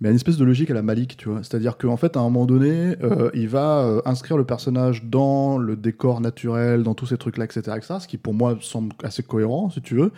[0.00, 1.38] Mais a une espèce de logique à la Malik, tu vois.
[1.44, 5.56] C'est-à-dire qu'en fait, à un moment donné, euh, il va euh, inscrire le personnage dans
[5.56, 9.22] le décor naturel, dans tous ces trucs-là, etc., etc., ce qui pour moi semble assez
[9.22, 10.10] cohérent, si tu veux.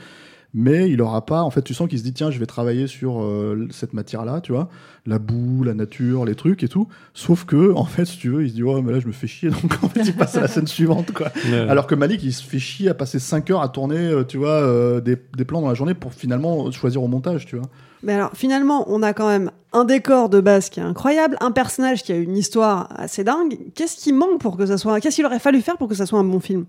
[0.53, 2.89] Mais il aura pas, en fait, tu sens qu'il se dit, tiens, je vais travailler
[2.89, 4.69] sur euh, cette matière-là, tu vois,
[5.07, 6.89] la boue, la nature, les trucs et tout.
[7.15, 9.13] Sauf que, en fait, si tu veux, il se dit, ouais, mais là, je me
[9.13, 11.29] fais chier, donc en fait, il passe à la scène suivante, quoi.
[11.49, 11.59] Ouais.
[11.69, 14.39] Alors que Malik, il se fait chier à passer 5 heures à tourner, euh, tu
[14.39, 17.67] vois, euh, des, des plans dans la journée pour finalement choisir au montage, tu vois.
[18.03, 21.53] Mais alors, finalement, on a quand même un décor de base qui est incroyable, un
[21.53, 23.59] personnage qui a une histoire assez dingue.
[23.75, 25.01] Qu'est-ce qui manque pour que ça soit.
[25.01, 26.67] Qu'est-ce qu'il aurait fallu faire pour que ça soit un bon film?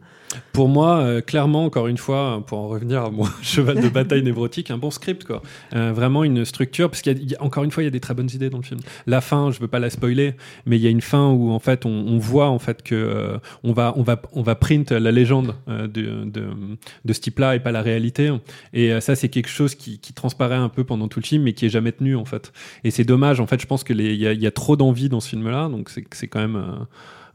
[0.53, 4.21] Pour moi, euh, clairement, encore une fois, pour en revenir à mon cheval de bataille
[4.21, 5.41] névrotique, un bon script, quoi.
[5.73, 8.29] Euh, vraiment une structure, parce qu'il encore une fois, il y a des très bonnes
[8.33, 8.79] idées dans le film.
[9.07, 10.35] La fin, je veux pas la spoiler,
[10.65, 13.37] mais il y a une fin où en fait, on, voit en fait que euh,
[13.63, 17.71] on va, on va, on va print la légende de, de, ce type-là et pas
[17.71, 18.31] la réalité.
[18.73, 21.65] Et ça, c'est quelque chose qui, transparaît un peu pendant tout le film, mais qui
[21.65, 22.51] est jamais tenu en fait.
[22.91, 23.39] C'est dommage.
[23.39, 25.19] En fait, je pense que les, il y a, il y a trop d'envie dans
[25.19, 26.55] ce film-là, donc c'est, quand même.
[26.55, 26.83] euh,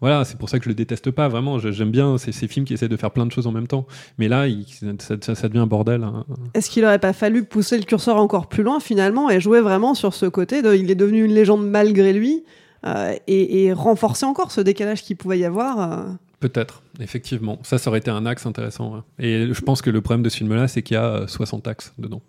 [0.02, 1.58] voilà, c'est pour ça que je le déteste pas, vraiment.
[1.58, 3.86] J'aime bien ces, ces films qui essaient de faire plein de choses en même temps.
[4.18, 4.66] Mais là, il-
[4.98, 6.04] ça, ça- ça devient un bordel.
[6.04, 6.24] hein.
[6.54, 9.94] Est-ce qu'il aurait pas fallu pousser le curseur encore plus loin finalement et jouer vraiment
[9.94, 12.44] sur ce côté de il est devenu une légende malgré lui
[12.84, 16.04] euh, et, et renforcer encore ce décalage qu'il pouvait y avoir euh.
[16.40, 17.58] Peut-être, effectivement.
[17.62, 18.96] Ça, ça aurait été un axe intéressant.
[18.96, 19.00] ouais.
[19.26, 21.66] Et je pense que le problème de ce film-là, c'est qu'il y a euh, 60
[21.66, 22.20] axes dedans.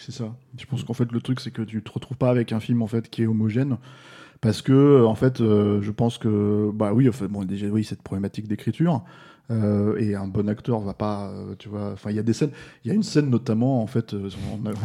[0.00, 0.34] C'est ça.
[0.58, 2.80] Je pense qu'en fait, le truc, c'est que tu te retrouves pas avec un film
[2.80, 3.76] en fait qui est homogène.
[4.40, 8.02] Parce que, en fait, euh, je pense que, bah oui, enfin, bon, déjà, oui, cette
[8.02, 9.04] problématique d'écriture.
[9.50, 11.90] euh, et un bon acteur va pas, euh, tu vois.
[11.92, 12.52] Enfin, il y a des scènes.
[12.84, 14.14] Il y a une scène notamment, en fait,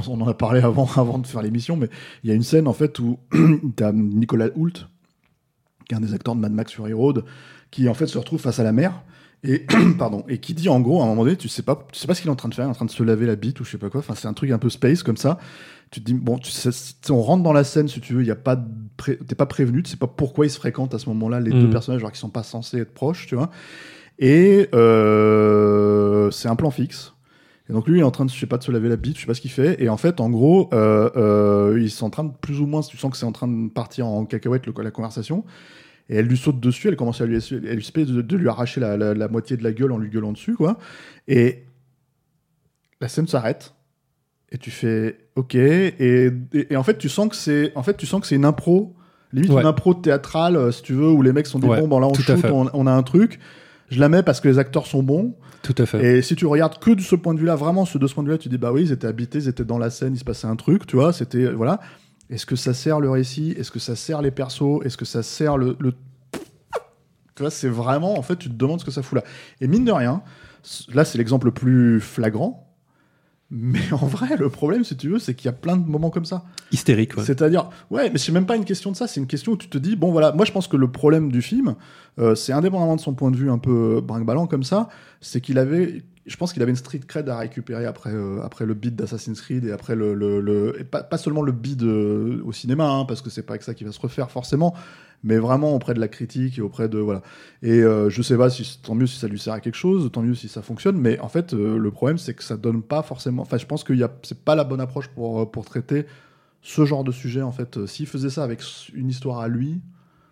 [0.09, 1.89] on, en a parlé avant, avant de faire l'émission, mais
[2.23, 3.19] il y a une scène en fait où
[3.77, 4.89] tu as Nicolas Hoult,
[5.87, 7.23] qui est un des acteurs de Mad Max Fury Road,
[7.71, 9.03] qui en fait se retrouve face à la mer
[9.45, 9.65] et
[9.97, 12.07] pardon et qui dit en gros à un moment donné tu sais pas tu sais
[12.07, 13.25] pas ce qu'il est en train de faire il est en train de se laver
[13.25, 13.99] la bite ou je sais pas quoi.
[13.99, 15.37] Enfin c'est un truc un peu space comme ça.
[15.91, 16.69] Tu te dis bon tu sais,
[17.11, 18.57] on rentre dans la scène si tu veux y a pas
[19.05, 21.69] t'es pas prévenu tu sais pas pourquoi ils se fréquentent à ce moment-là les deux
[21.69, 23.49] personnages alors qu'ils sont pas censés être proches tu vois.
[24.17, 27.13] Et euh, c'est un plan fixe.
[27.69, 28.95] Et donc lui il est en train de je sais pas de se laver la
[28.95, 29.81] bite je sais pas ce qu'il fait.
[29.81, 32.81] Et en fait en gros euh, euh, ils sont en train de plus ou moins
[32.81, 35.43] tu sens que c'est en train de partir en cacahuète le- la conversation
[36.09, 38.79] et elle lui saute dessus, elle commence à lui, elle lui de, de lui arracher
[38.79, 40.77] la, la- la moitié de la gueule en lui gueulant dessus, quoi.
[41.27, 41.63] Et
[43.01, 43.73] la scène s'arrête.
[44.51, 45.55] Et tu fais OK.
[45.55, 48.35] Et, et- et en fait, tu sens que c'est, en fait, tu sens que c'est
[48.35, 48.95] une impro,
[49.33, 49.61] limite Ouais.
[49.61, 51.99] une impro théâtrale, euh, si tu veux, où les mecs sont des Ouais, bombes.
[51.99, 53.39] Là, on shoot, on, on a un truc.
[53.89, 55.35] Je la mets parce que les acteurs sont bons.
[55.63, 56.17] Tout à fait.
[56.17, 58.23] Et si tu regardes que de ce point de vue-là, vraiment, ce- de ce point
[58.23, 60.19] de vue-là, tu dis bah oui, ils étaient habités, ils étaient dans la scène, il
[60.19, 61.79] se passait un truc, tu vois, c'était voilà.
[62.29, 63.51] Est-ce que ça sert le récit?
[63.57, 64.83] Est-ce que ça sert les persos?
[64.83, 65.93] Est-ce que ça sert le, le-
[67.35, 69.23] tu vois, c'est vraiment en fait, tu te demandes ce que ça fout là.
[69.61, 70.21] Et mine de rien,
[70.93, 72.61] là c'est l'exemple le plus flagrant.
[73.51, 76.09] Mais en vrai, le problème, si tu veux, c'est qu'il y a plein de moments
[76.09, 76.45] comme ça.
[76.71, 77.23] Hystérique, ouais.
[77.23, 79.69] C'est-à-dire, ouais, mais c'est même pas une question de ça, c'est une question où tu
[79.69, 81.75] te dis, bon voilà, moi je pense que le problème du film,
[82.17, 84.89] euh, c'est indépendamment de son point de vue un peu brinque-ballant comme ça,
[85.21, 88.65] c'est qu'il avait, je pense qu'il avait une street cred à récupérer après, euh, après
[88.65, 92.51] le beat d'Assassin's Creed et après le, le, pas, pas seulement le beat euh, au
[92.51, 94.73] cinéma, hein, parce que c'est pas avec ça qu'il va se refaire forcément,
[95.23, 97.21] mais vraiment auprès de la critique et auprès de voilà.
[97.61, 100.09] Et euh, je sais pas si tant mieux si ça lui sert à quelque chose,
[100.11, 102.81] tant mieux si ça fonctionne, mais en fait euh, le problème c'est que ça donne
[102.81, 103.43] pas forcément.
[103.43, 106.07] Enfin, je pense a c'est pas la bonne approche pour pour traiter
[106.63, 107.85] ce genre de sujet en fait.
[107.85, 108.61] S'il faisait ça avec
[108.95, 109.79] une histoire à lui,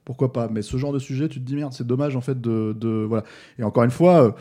[0.06, 0.48] pourquoi pas?
[0.48, 3.06] Mais ce genre de sujet, tu te dis merde, c'est dommage en fait de, de
[3.08, 3.24] voilà.
[3.60, 4.36] Et encore une fois.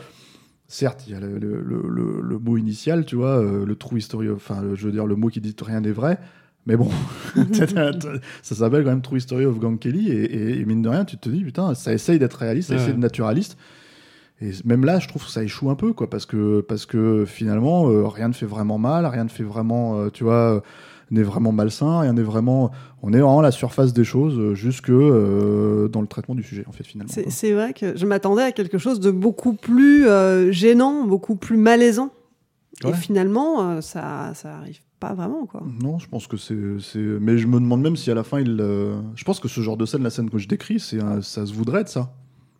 [0.67, 3.97] Certes, il y a le, le- le- le- mot initial, tu vois, euh, le true
[3.99, 6.17] history, of- enfin, je veux dire, le mot qui dit rien n'est vrai,
[6.65, 6.89] mais bon,
[8.41, 11.05] ça s'appelle quand même True History of Gang Kelly, et, et- et mine de rien,
[11.05, 12.79] tu te dis, putain, ça essaye d'être réaliste, ça Ouais.
[12.81, 13.57] essaye d'être naturaliste.
[14.41, 17.23] Et même là, je trouve que ça échoue un peu, quoi, parce que, parce que
[17.25, 20.63] finalement, euh, rien ne fait vraiment mal, rien ne fait vraiment, euh, tu vois,
[21.13, 22.71] euh, n'est vraiment malsain, rien n'est vraiment.
[23.01, 26.43] On est vraiment à la surface des choses, euh, jusque euh, dans le traitement du
[26.43, 27.13] sujet, en fait, finalement.
[27.27, 31.57] C'est vrai que je m'attendais à quelque chose de beaucoup plus euh, gênant, beaucoup plus
[31.57, 32.09] malaisant.
[32.85, 35.63] Et finalement, euh, ça, ça arrive pas vraiment, quoi.
[35.81, 36.55] Non, je pense que c'est.
[36.55, 38.57] Mais je me demande même si à la fin il.
[39.15, 41.53] Je pense que ce genre de scène, la scène que je décris, c'est ça se
[41.53, 42.13] voudrait de ça.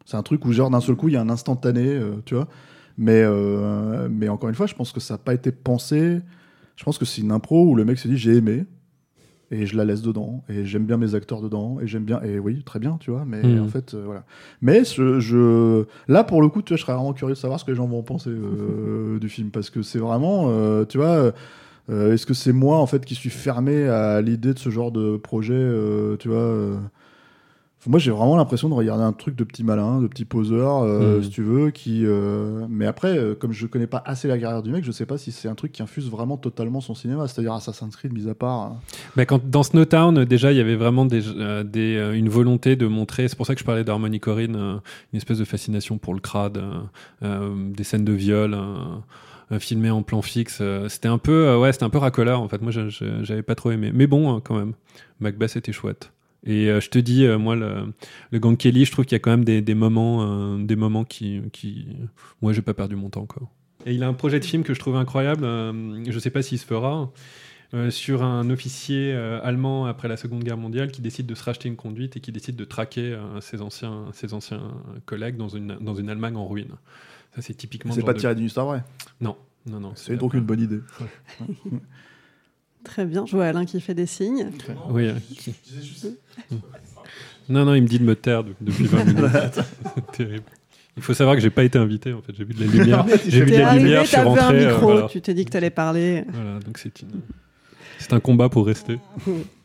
[0.06, 2.48] C'est un truc où genre d'un seul coup il y a un instantané, tu vois.
[2.98, 6.22] Mais, euh, mais encore une fois, je pense que ça n'a pas été pensé.
[6.76, 8.66] Je pense que c'est une impro où le mec s'est dit j'ai aimé
[9.52, 12.40] et je la laisse dedans et j'aime bien mes acteurs dedans et j'aime bien et
[12.40, 13.62] oui très bien tu vois mais Mhm.
[13.64, 14.24] en fait euh, voilà
[14.62, 17.60] mais je, je- là pour le coup tu vois je serais vraiment curieux de savoir
[17.60, 20.98] ce que les gens vont penser euh, du film parce que c'est vraiment euh, tu
[20.98, 21.32] vois
[21.92, 25.18] est-ce que c'est moi en fait qui suis fermé à l'idée de ce genre de
[25.18, 25.68] projet
[26.18, 26.80] tu vois
[27.88, 31.18] moi j'ai vraiment l'impression de regarder un truc de petit malin de petit poseur euh,
[31.18, 31.24] Mhm.
[31.24, 34.64] si tu veux qui euh, mais après euh, comme je connais pas assez la carrière
[34.64, 37.28] du mec je sais pas si c'est un truc qui infuse vraiment totalement son cinéma
[37.28, 38.78] c'est-à-dire Assassin's Creed mis à part hein.
[39.16, 41.22] Bah, quand, dans Snowtown, déjà, il y avait vraiment des,
[41.66, 43.28] des, une volonté de montrer.
[43.28, 46.60] C'est pour ça que je parlais d'Harmony Corinne, une espèce de fascination pour le crade,
[47.22, 48.58] des scènes de viol.
[49.60, 52.72] filmé en plan fixe c'était un peu ouais c'était un peu racoleur en fait moi
[52.72, 54.74] j'avais pas trop aimé mais bon euh, quand même
[55.20, 56.12] Macbeth était chouette
[56.46, 57.94] et euh, je te dis euh, moi le,
[58.32, 60.76] le Gang Kelly je trouve qu'il y a quand même des, des moments euh, des
[60.76, 61.88] moments qui qui
[62.42, 63.50] moi j'ai pas perdu mon temps quoi
[63.86, 66.42] et il a un projet de film que je trouve incroyable euh, je sais pas
[66.42, 67.12] s'il se fera
[67.74, 71.44] euh, sur un officier euh, allemand après la Seconde Guerre mondiale qui décide de se
[71.44, 74.62] racheter une conduite et qui décide de traquer euh, ses, anciens, ses anciens
[75.08, 76.70] collègues dans une, dans une Allemagne en ruine.
[77.36, 77.92] Ça, c'est typiquement.
[77.92, 78.84] c'est pas de- tiré d'une histoire vraie?
[79.22, 79.94] Non, non, non.
[79.96, 80.82] c'est donc une bonne idée
[82.84, 83.26] Très bien.
[83.26, 84.50] Je vois Alain qui fait des signes.
[84.90, 85.08] Oui.
[85.08, 85.54] euh, qui-
[87.50, 89.60] Non, non, il me dit de me taire de- depuis 20 minutes.
[89.96, 90.44] c'est terrible.
[90.96, 92.34] Il faut savoir que j'ai pas été invité en fait.
[92.38, 93.06] J'ai vu de la lumière.
[93.28, 94.66] J'ai vu de la arrivé, lumière, je suis un rentré.
[94.66, 95.08] euh, micro, voilà.
[95.08, 96.24] tu t'es dit que t'allais parler.
[96.32, 97.22] Voilà, donc c'est une-
[98.00, 99.00] c'est un combat pour rester.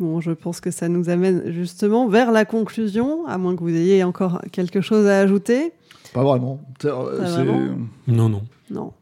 [0.00, 3.68] Bon, je pense que ça nous amène justement vers la conclusion, à moins que vous
[3.68, 5.72] ayez encore quelque chose à ajouter.
[6.14, 7.76] pas vraiment euh, Pas c'est- vraiment
[8.08, 8.42] Non, non.
[8.70, 8.92] Non.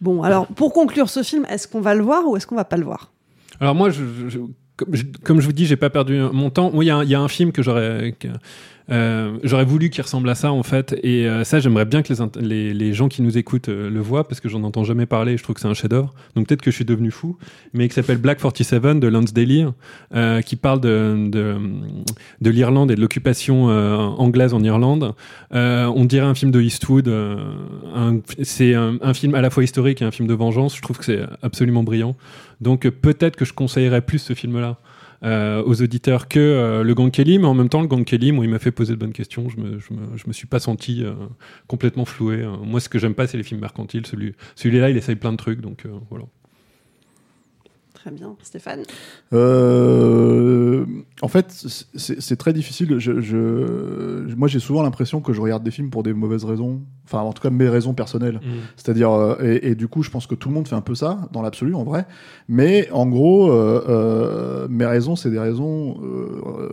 [0.00, 2.64] Bon, alors pour conclure ce film, est-ce qu'on va le voir ou est-ce qu'on va
[2.64, 3.12] pas le voir?
[3.60, 4.38] Alors moi, je, je- je-
[4.76, 6.70] comme, je, comme je vous dis, j'ai pas perdu mon temps.
[6.72, 8.28] Oui, il y, a un- il y a un film que j'aurais que,
[8.90, 12.12] euh, j'aurais voulu qui ressemble à ça en fait, et euh, ça, j'aimerais bien que
[12.12, 15.06] les, les, les gens qui nous écoutent euh, le voient parce que j'en entends jamais
[15.06, 15.36] parler.
[15.36, 16.14] Je trouve que c'est un chef-d'œuvre.
[16.34, 17.36] Donc peut-être que je suis devenu fou,
[17.74, 19.66] mais qui s'appelle Black 47 de Lance Daly,
[20.14, 21.56] euh, qui parle de de,
[22.40, 25.14] de l'Irlande et de l'occupation anglaise en Irlande.
[25.50, 27.12] On dirait un film de Eastwood.
[28.42, 30.76] c'est un, un film à la fois historique et un film de vengeance.
[30.76, 32.16] Je trouve que c'est absolument brillant.
[32.60, 34.78] Donc peut-être que je conseillerais plus ce film-là
[35.24, 38.32] euh, aux auditeurs que euh, le Gang Kelly, mais en même temps, le Gang Kelly,
[38.32, 39.48] moi, il m'a fait poser de bonnes questions.
[39.48, 41.12] Je me, je me, je me suis pas senti euh,
[41.66, 42.42] complètement floué.
[42.42, 44.06] Euh, Moi, ce que j'aime pas, c'est les films mercantiles.
[44.06, 46.24] Celui, celui-là, il essaye plein de trucs, donc euh, voilà.
[47.94, 48.84] Très bien, Stéphane.
[51.20, 51.50] En fait,
[51.96, 52.98] c'est très difficile.
[52.98, 56.80] Je, je- moi, j'ai souvent l'impression que je regarde des films pour des mauvaises raisons.
[57.06, 58.40] Enfin, en tout cas, mes raisons personnelles.
[58.76, 60.94] C'est-à-dire, euh, et, et du coup, je pense que tout le monde fait un peu
[60.94, 62.06] ça, dans l'absolu, en vrai.
[62.48, 65.96] Mais en gros, euh, euh, mes raisons, c'est des raisons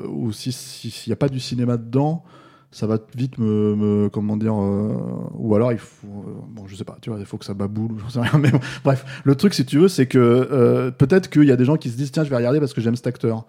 [0.07, 2.23] où si- si- s'il n'y a pas du cinéma dedans,
[2.71, 4.93] ça va vite me, me- comment dire, euh,
[5.33, 7.53] ou alors il faut, euh, bon, je sais pas, tu vois, il faut que ça
[7.53, 8.37] baboule, ou j'en sais rien.
[8.39, 11.55] Mais bon, bref, le truc, si tu veux, c'est que euh, peut-être qu'il y a
[11.55, 13.45] des gens qui se disent, tiens, je vais regarder parce que j'aime cet acteur.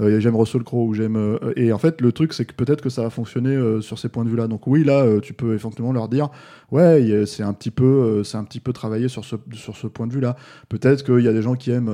[0.00, 2.80] Euh, j'aime Russell Crowe ou j'aime euh, et en fait le truc c'est que peut-être
[2.80, 5.32] que ça va fonctionner euh, sur ces points de vue là donc oui là tu
[5.32, 6.28] peux effectivement leur dire
[6.70, 10.06] ouais c'est un petit peu c'est un petit peu travaillé sur ce sur ce point
[10.06, 10.36] de vue là
[10.68, 11.90] peut-être qu'il y a des gens qui aiment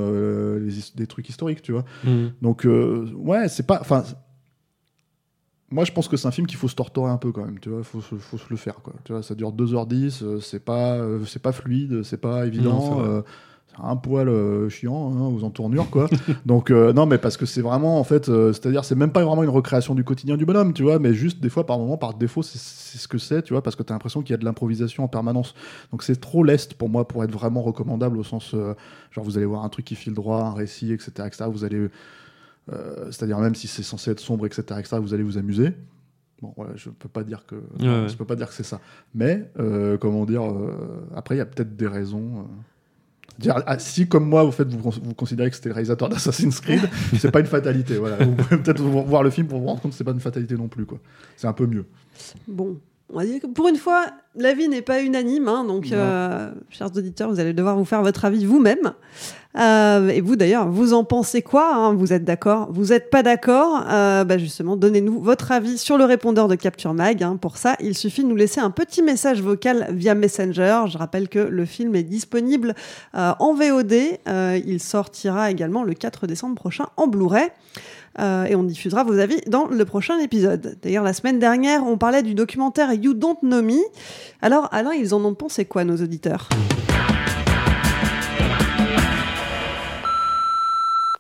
[0.59, 1.85] les des trucs historiques tu vois.
[2.05, 2.33] Mhm.
[2.43, 4.05] donc ouais c'est pas enfin
[5.71, 7.59] moi je pense que c'est un film qu'il faut se torturer un peu quand même
[7.59, 7.83] tu vois.
[7.83, 8.93] Faut se, faut se le faire quoi.
[9.05, 13.03] Tu vois ça dure 2h10 euh, c'est pas c'est pas fluide c'est pas évident.
[13.77, 16.09] C'est un poil euh, chiant hein, aux entournures quoi
[16.47, 19.25] donc euh, non mais parce que c'est vraiment en fait euh, c'est-à-dire c'est même pas
[19.25, 21.97] vraiment une recréation du quotidien du bonhomme tu vois mais juste des fois par moment
[21.97, 24.35] par défaut c'est c'est ce que c'est tu vois parce que t'as l'impression qu'il y
[24.35, 25.55] a de l'improvisation en permanence
[25.91, 28.55] donc c'est trop leste pour moi pour être vraiment recommandable au sens
[29.11, 31.89] genre vous allez voir un truc qui file droit un récit etc etc vous allez
[32.73, 35.73] euh, c'est-à-dire même si c'est censé être sombre etc etc vous allez vous amuser
[36.43, 38.09] Bon, voilà, je peux pas dire que ouais.
[38.09, 38.81] je peux pas dire que c'est ça.
[39.15, 39.51] Mais
[40.01, 40.43] comment dire
[41.15, 42.47] Après, il y a peut-être des raisons.
[43.39, 46.61] Dire, ah, si comme moi, vous faites, vous, vous considérez que c'était le réalisateur d'Assassin's
[46.61, 47.97] Creed, c'est pas une fatalité.
[47.97, 48.25] Voilà.
[48.25, 50.55] Vous pouvez peut-être voir le film pour vous rendre compte que c'est pas une fatalité
[50.55, 50.87] non plus.
[50.87, 50.99] Quoi.
[51.37, 51.87] C'est un peu mieux.
[52.47, 52.79] Bon,
[53.13, 56.89] on va dire que pour une fois, l'avis n'est pas unanime, hein, donc, euh, chers
[56.97, 58.93] auditeurs, vous allez devoir vous faire votre avis vous-même.
[59.57, 61.95] Euh, et vous d'ailleurs, vous en pensez quoi hein?
[61.95, 62.73] Vous êtes d'accord?
[62.73, 63.85] Vous n'êtes pas d'accord?
[63.89, 67.23] Euh, bah Justement, donnez-nous votre avis sur le répondeur de Capture Mag.
[67.23, 67.37] hein.
[67.37, 70.87] Pour ça, il suffit de nous laisser un petit message vocal via Messenger.
[70.89, 72.75] Je rappelle que le film est disponible
[73.13, 73.95] en VOD.
[74.67, 77.49] Il sortira également le 4 décembre prochain en Blu-ray.
[78.19, 80.77] Euh, et on diffusera vos avis dans le prochain épisode.
[80.83, 83.81] D'ailleurs, la semaine dernière, on parlait du documentaire You Don't Know Me.
[84.41, 86.49] Alors, Alain, ils en ont pensé quoi, nos auditeurs?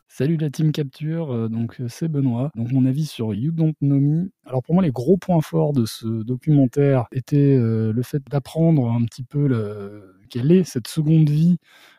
[0.07, 2.53] Salut la team Capture, euh, donc euh, c'est Benoît.
[2.55, 4.31] Donc mon avis sur You Don't Know Me.
[4.47, 9.05] Alors pour moi les gros points forts de ce documentaire étaient le fait d'apprendre un
[9.07, 11.57] petit peu le, quelle est cette seconde vie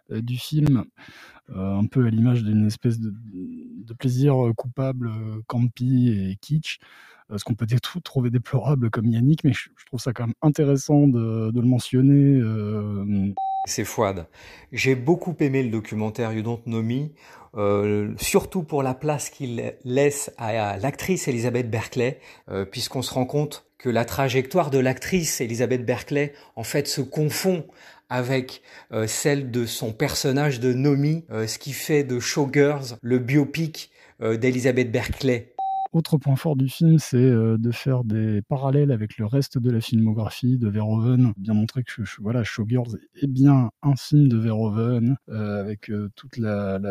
[0.10, 0.86] du film,
[1.54, 3.14] un peu à l'image d'une espèce de,
[4.00, 5.12] plaisir coupable,
[5.48, 6.80] campy et kitsch.
[7.36, 7.66] Ce qu'on peut
[8.04, 12.42] trouver déplorable comme Yannick, mais je, trouve ça quand même intéressant de, le mentionner.
[13.66, 14.28] C'est Fouad.
[14.72, 16.84] J'ai beaucoup aimé le documentaire You Don't Know
[17.58, 23.26] euh, surtout pour la place qu'il laisse à, l'actrice Elisabeth Berkeley, euh, puisqu'on se rend
[23.26, 27.66] compte que la trajectoire de l'actrice Elisabeth Berkeley, en fait, se confond
[28.10, 33.92] avec euh, celle de son personnage de Nomi, ce qui fait de Showgirls le biopic
[34.22, 35.56] d'Elisabeth Berkeley.
[35.96, 39.72] Autre point fort du film, c'est euh, de faire des parallèles avec le reste de
[39.72, 45.16] la filmographie de Verhoeven, bien montrer que voilà, Showgirls est bien un film de Verhoeven,
[45.30, 46.82] euh, avec euh, toute la,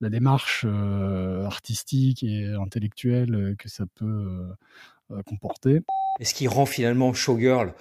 [0.00, 4.48] démarche artistique et intellectuelle que ça peut
[5.26, 5.82] comporter.
[6.20, 7.72] Et ce qui rend finalement Showgirl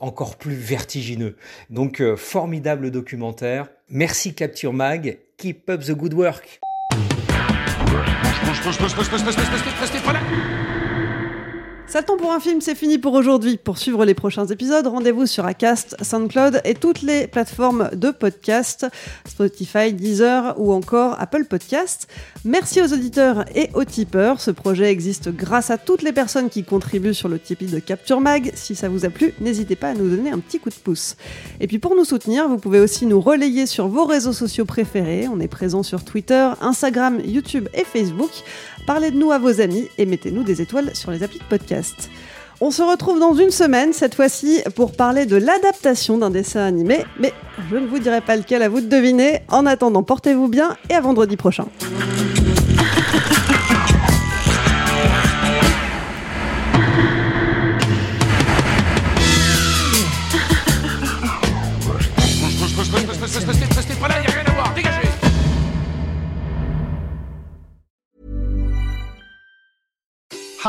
[0.00, 1.36] encore plus vertigineux.
[1.70, 3.68] Donc, formidable documentaire.
[3.88, 5.18] Merci Capture Mag.
[5.36, 6.60] Keep up the good work.
[11.92, 13.58] Ça temps pour un film, c'est fini pour aujourd'hui.
[13.58, 18.86] Pour suivre les prochains épisodes, rendez-vous sur Acast, SoundCloud et toutes les plateformes de podcast,
[19.28, 22.08] Spotify, Deezer ou encore Apple Podcast.
[22.46, 24.40] Merci aux auditeurs et aux tipeurs.
[24.40, 28.22] Ce projet existe grâce à toutes les personnes qui contribuent sur le Tipeee de Capture
[28.22, 28.52] Mag.
[28.54, 31.16] Si ça vous a plu, n'hésitez pas à nous donner un petit coup de pouce.
[31.60, 35.28] Et puis pour nous soutenir, vous pouvez aussi nous relayer sur vos réseaux sociaux préférés.
[35.28, 38.30] On est présent sur Twitter, Instagram, YouTube et Facebook.
[38.86, 42.10] Parlez de nous à vos amis et mettez-nous des étoiles sur les applis de podcast.
[42.60, 47.04] On se retrouve dans une semaine, cette fois-ci, pour parler de l'adaptation d'un dessin animé,
[47.18, 47.32] mais
[47.70, 49.40] je ne vous dirai pas lequel à vous de deviner.
[49.48, 51.66] En attendant, portez-vous bien et à vendredi prochain.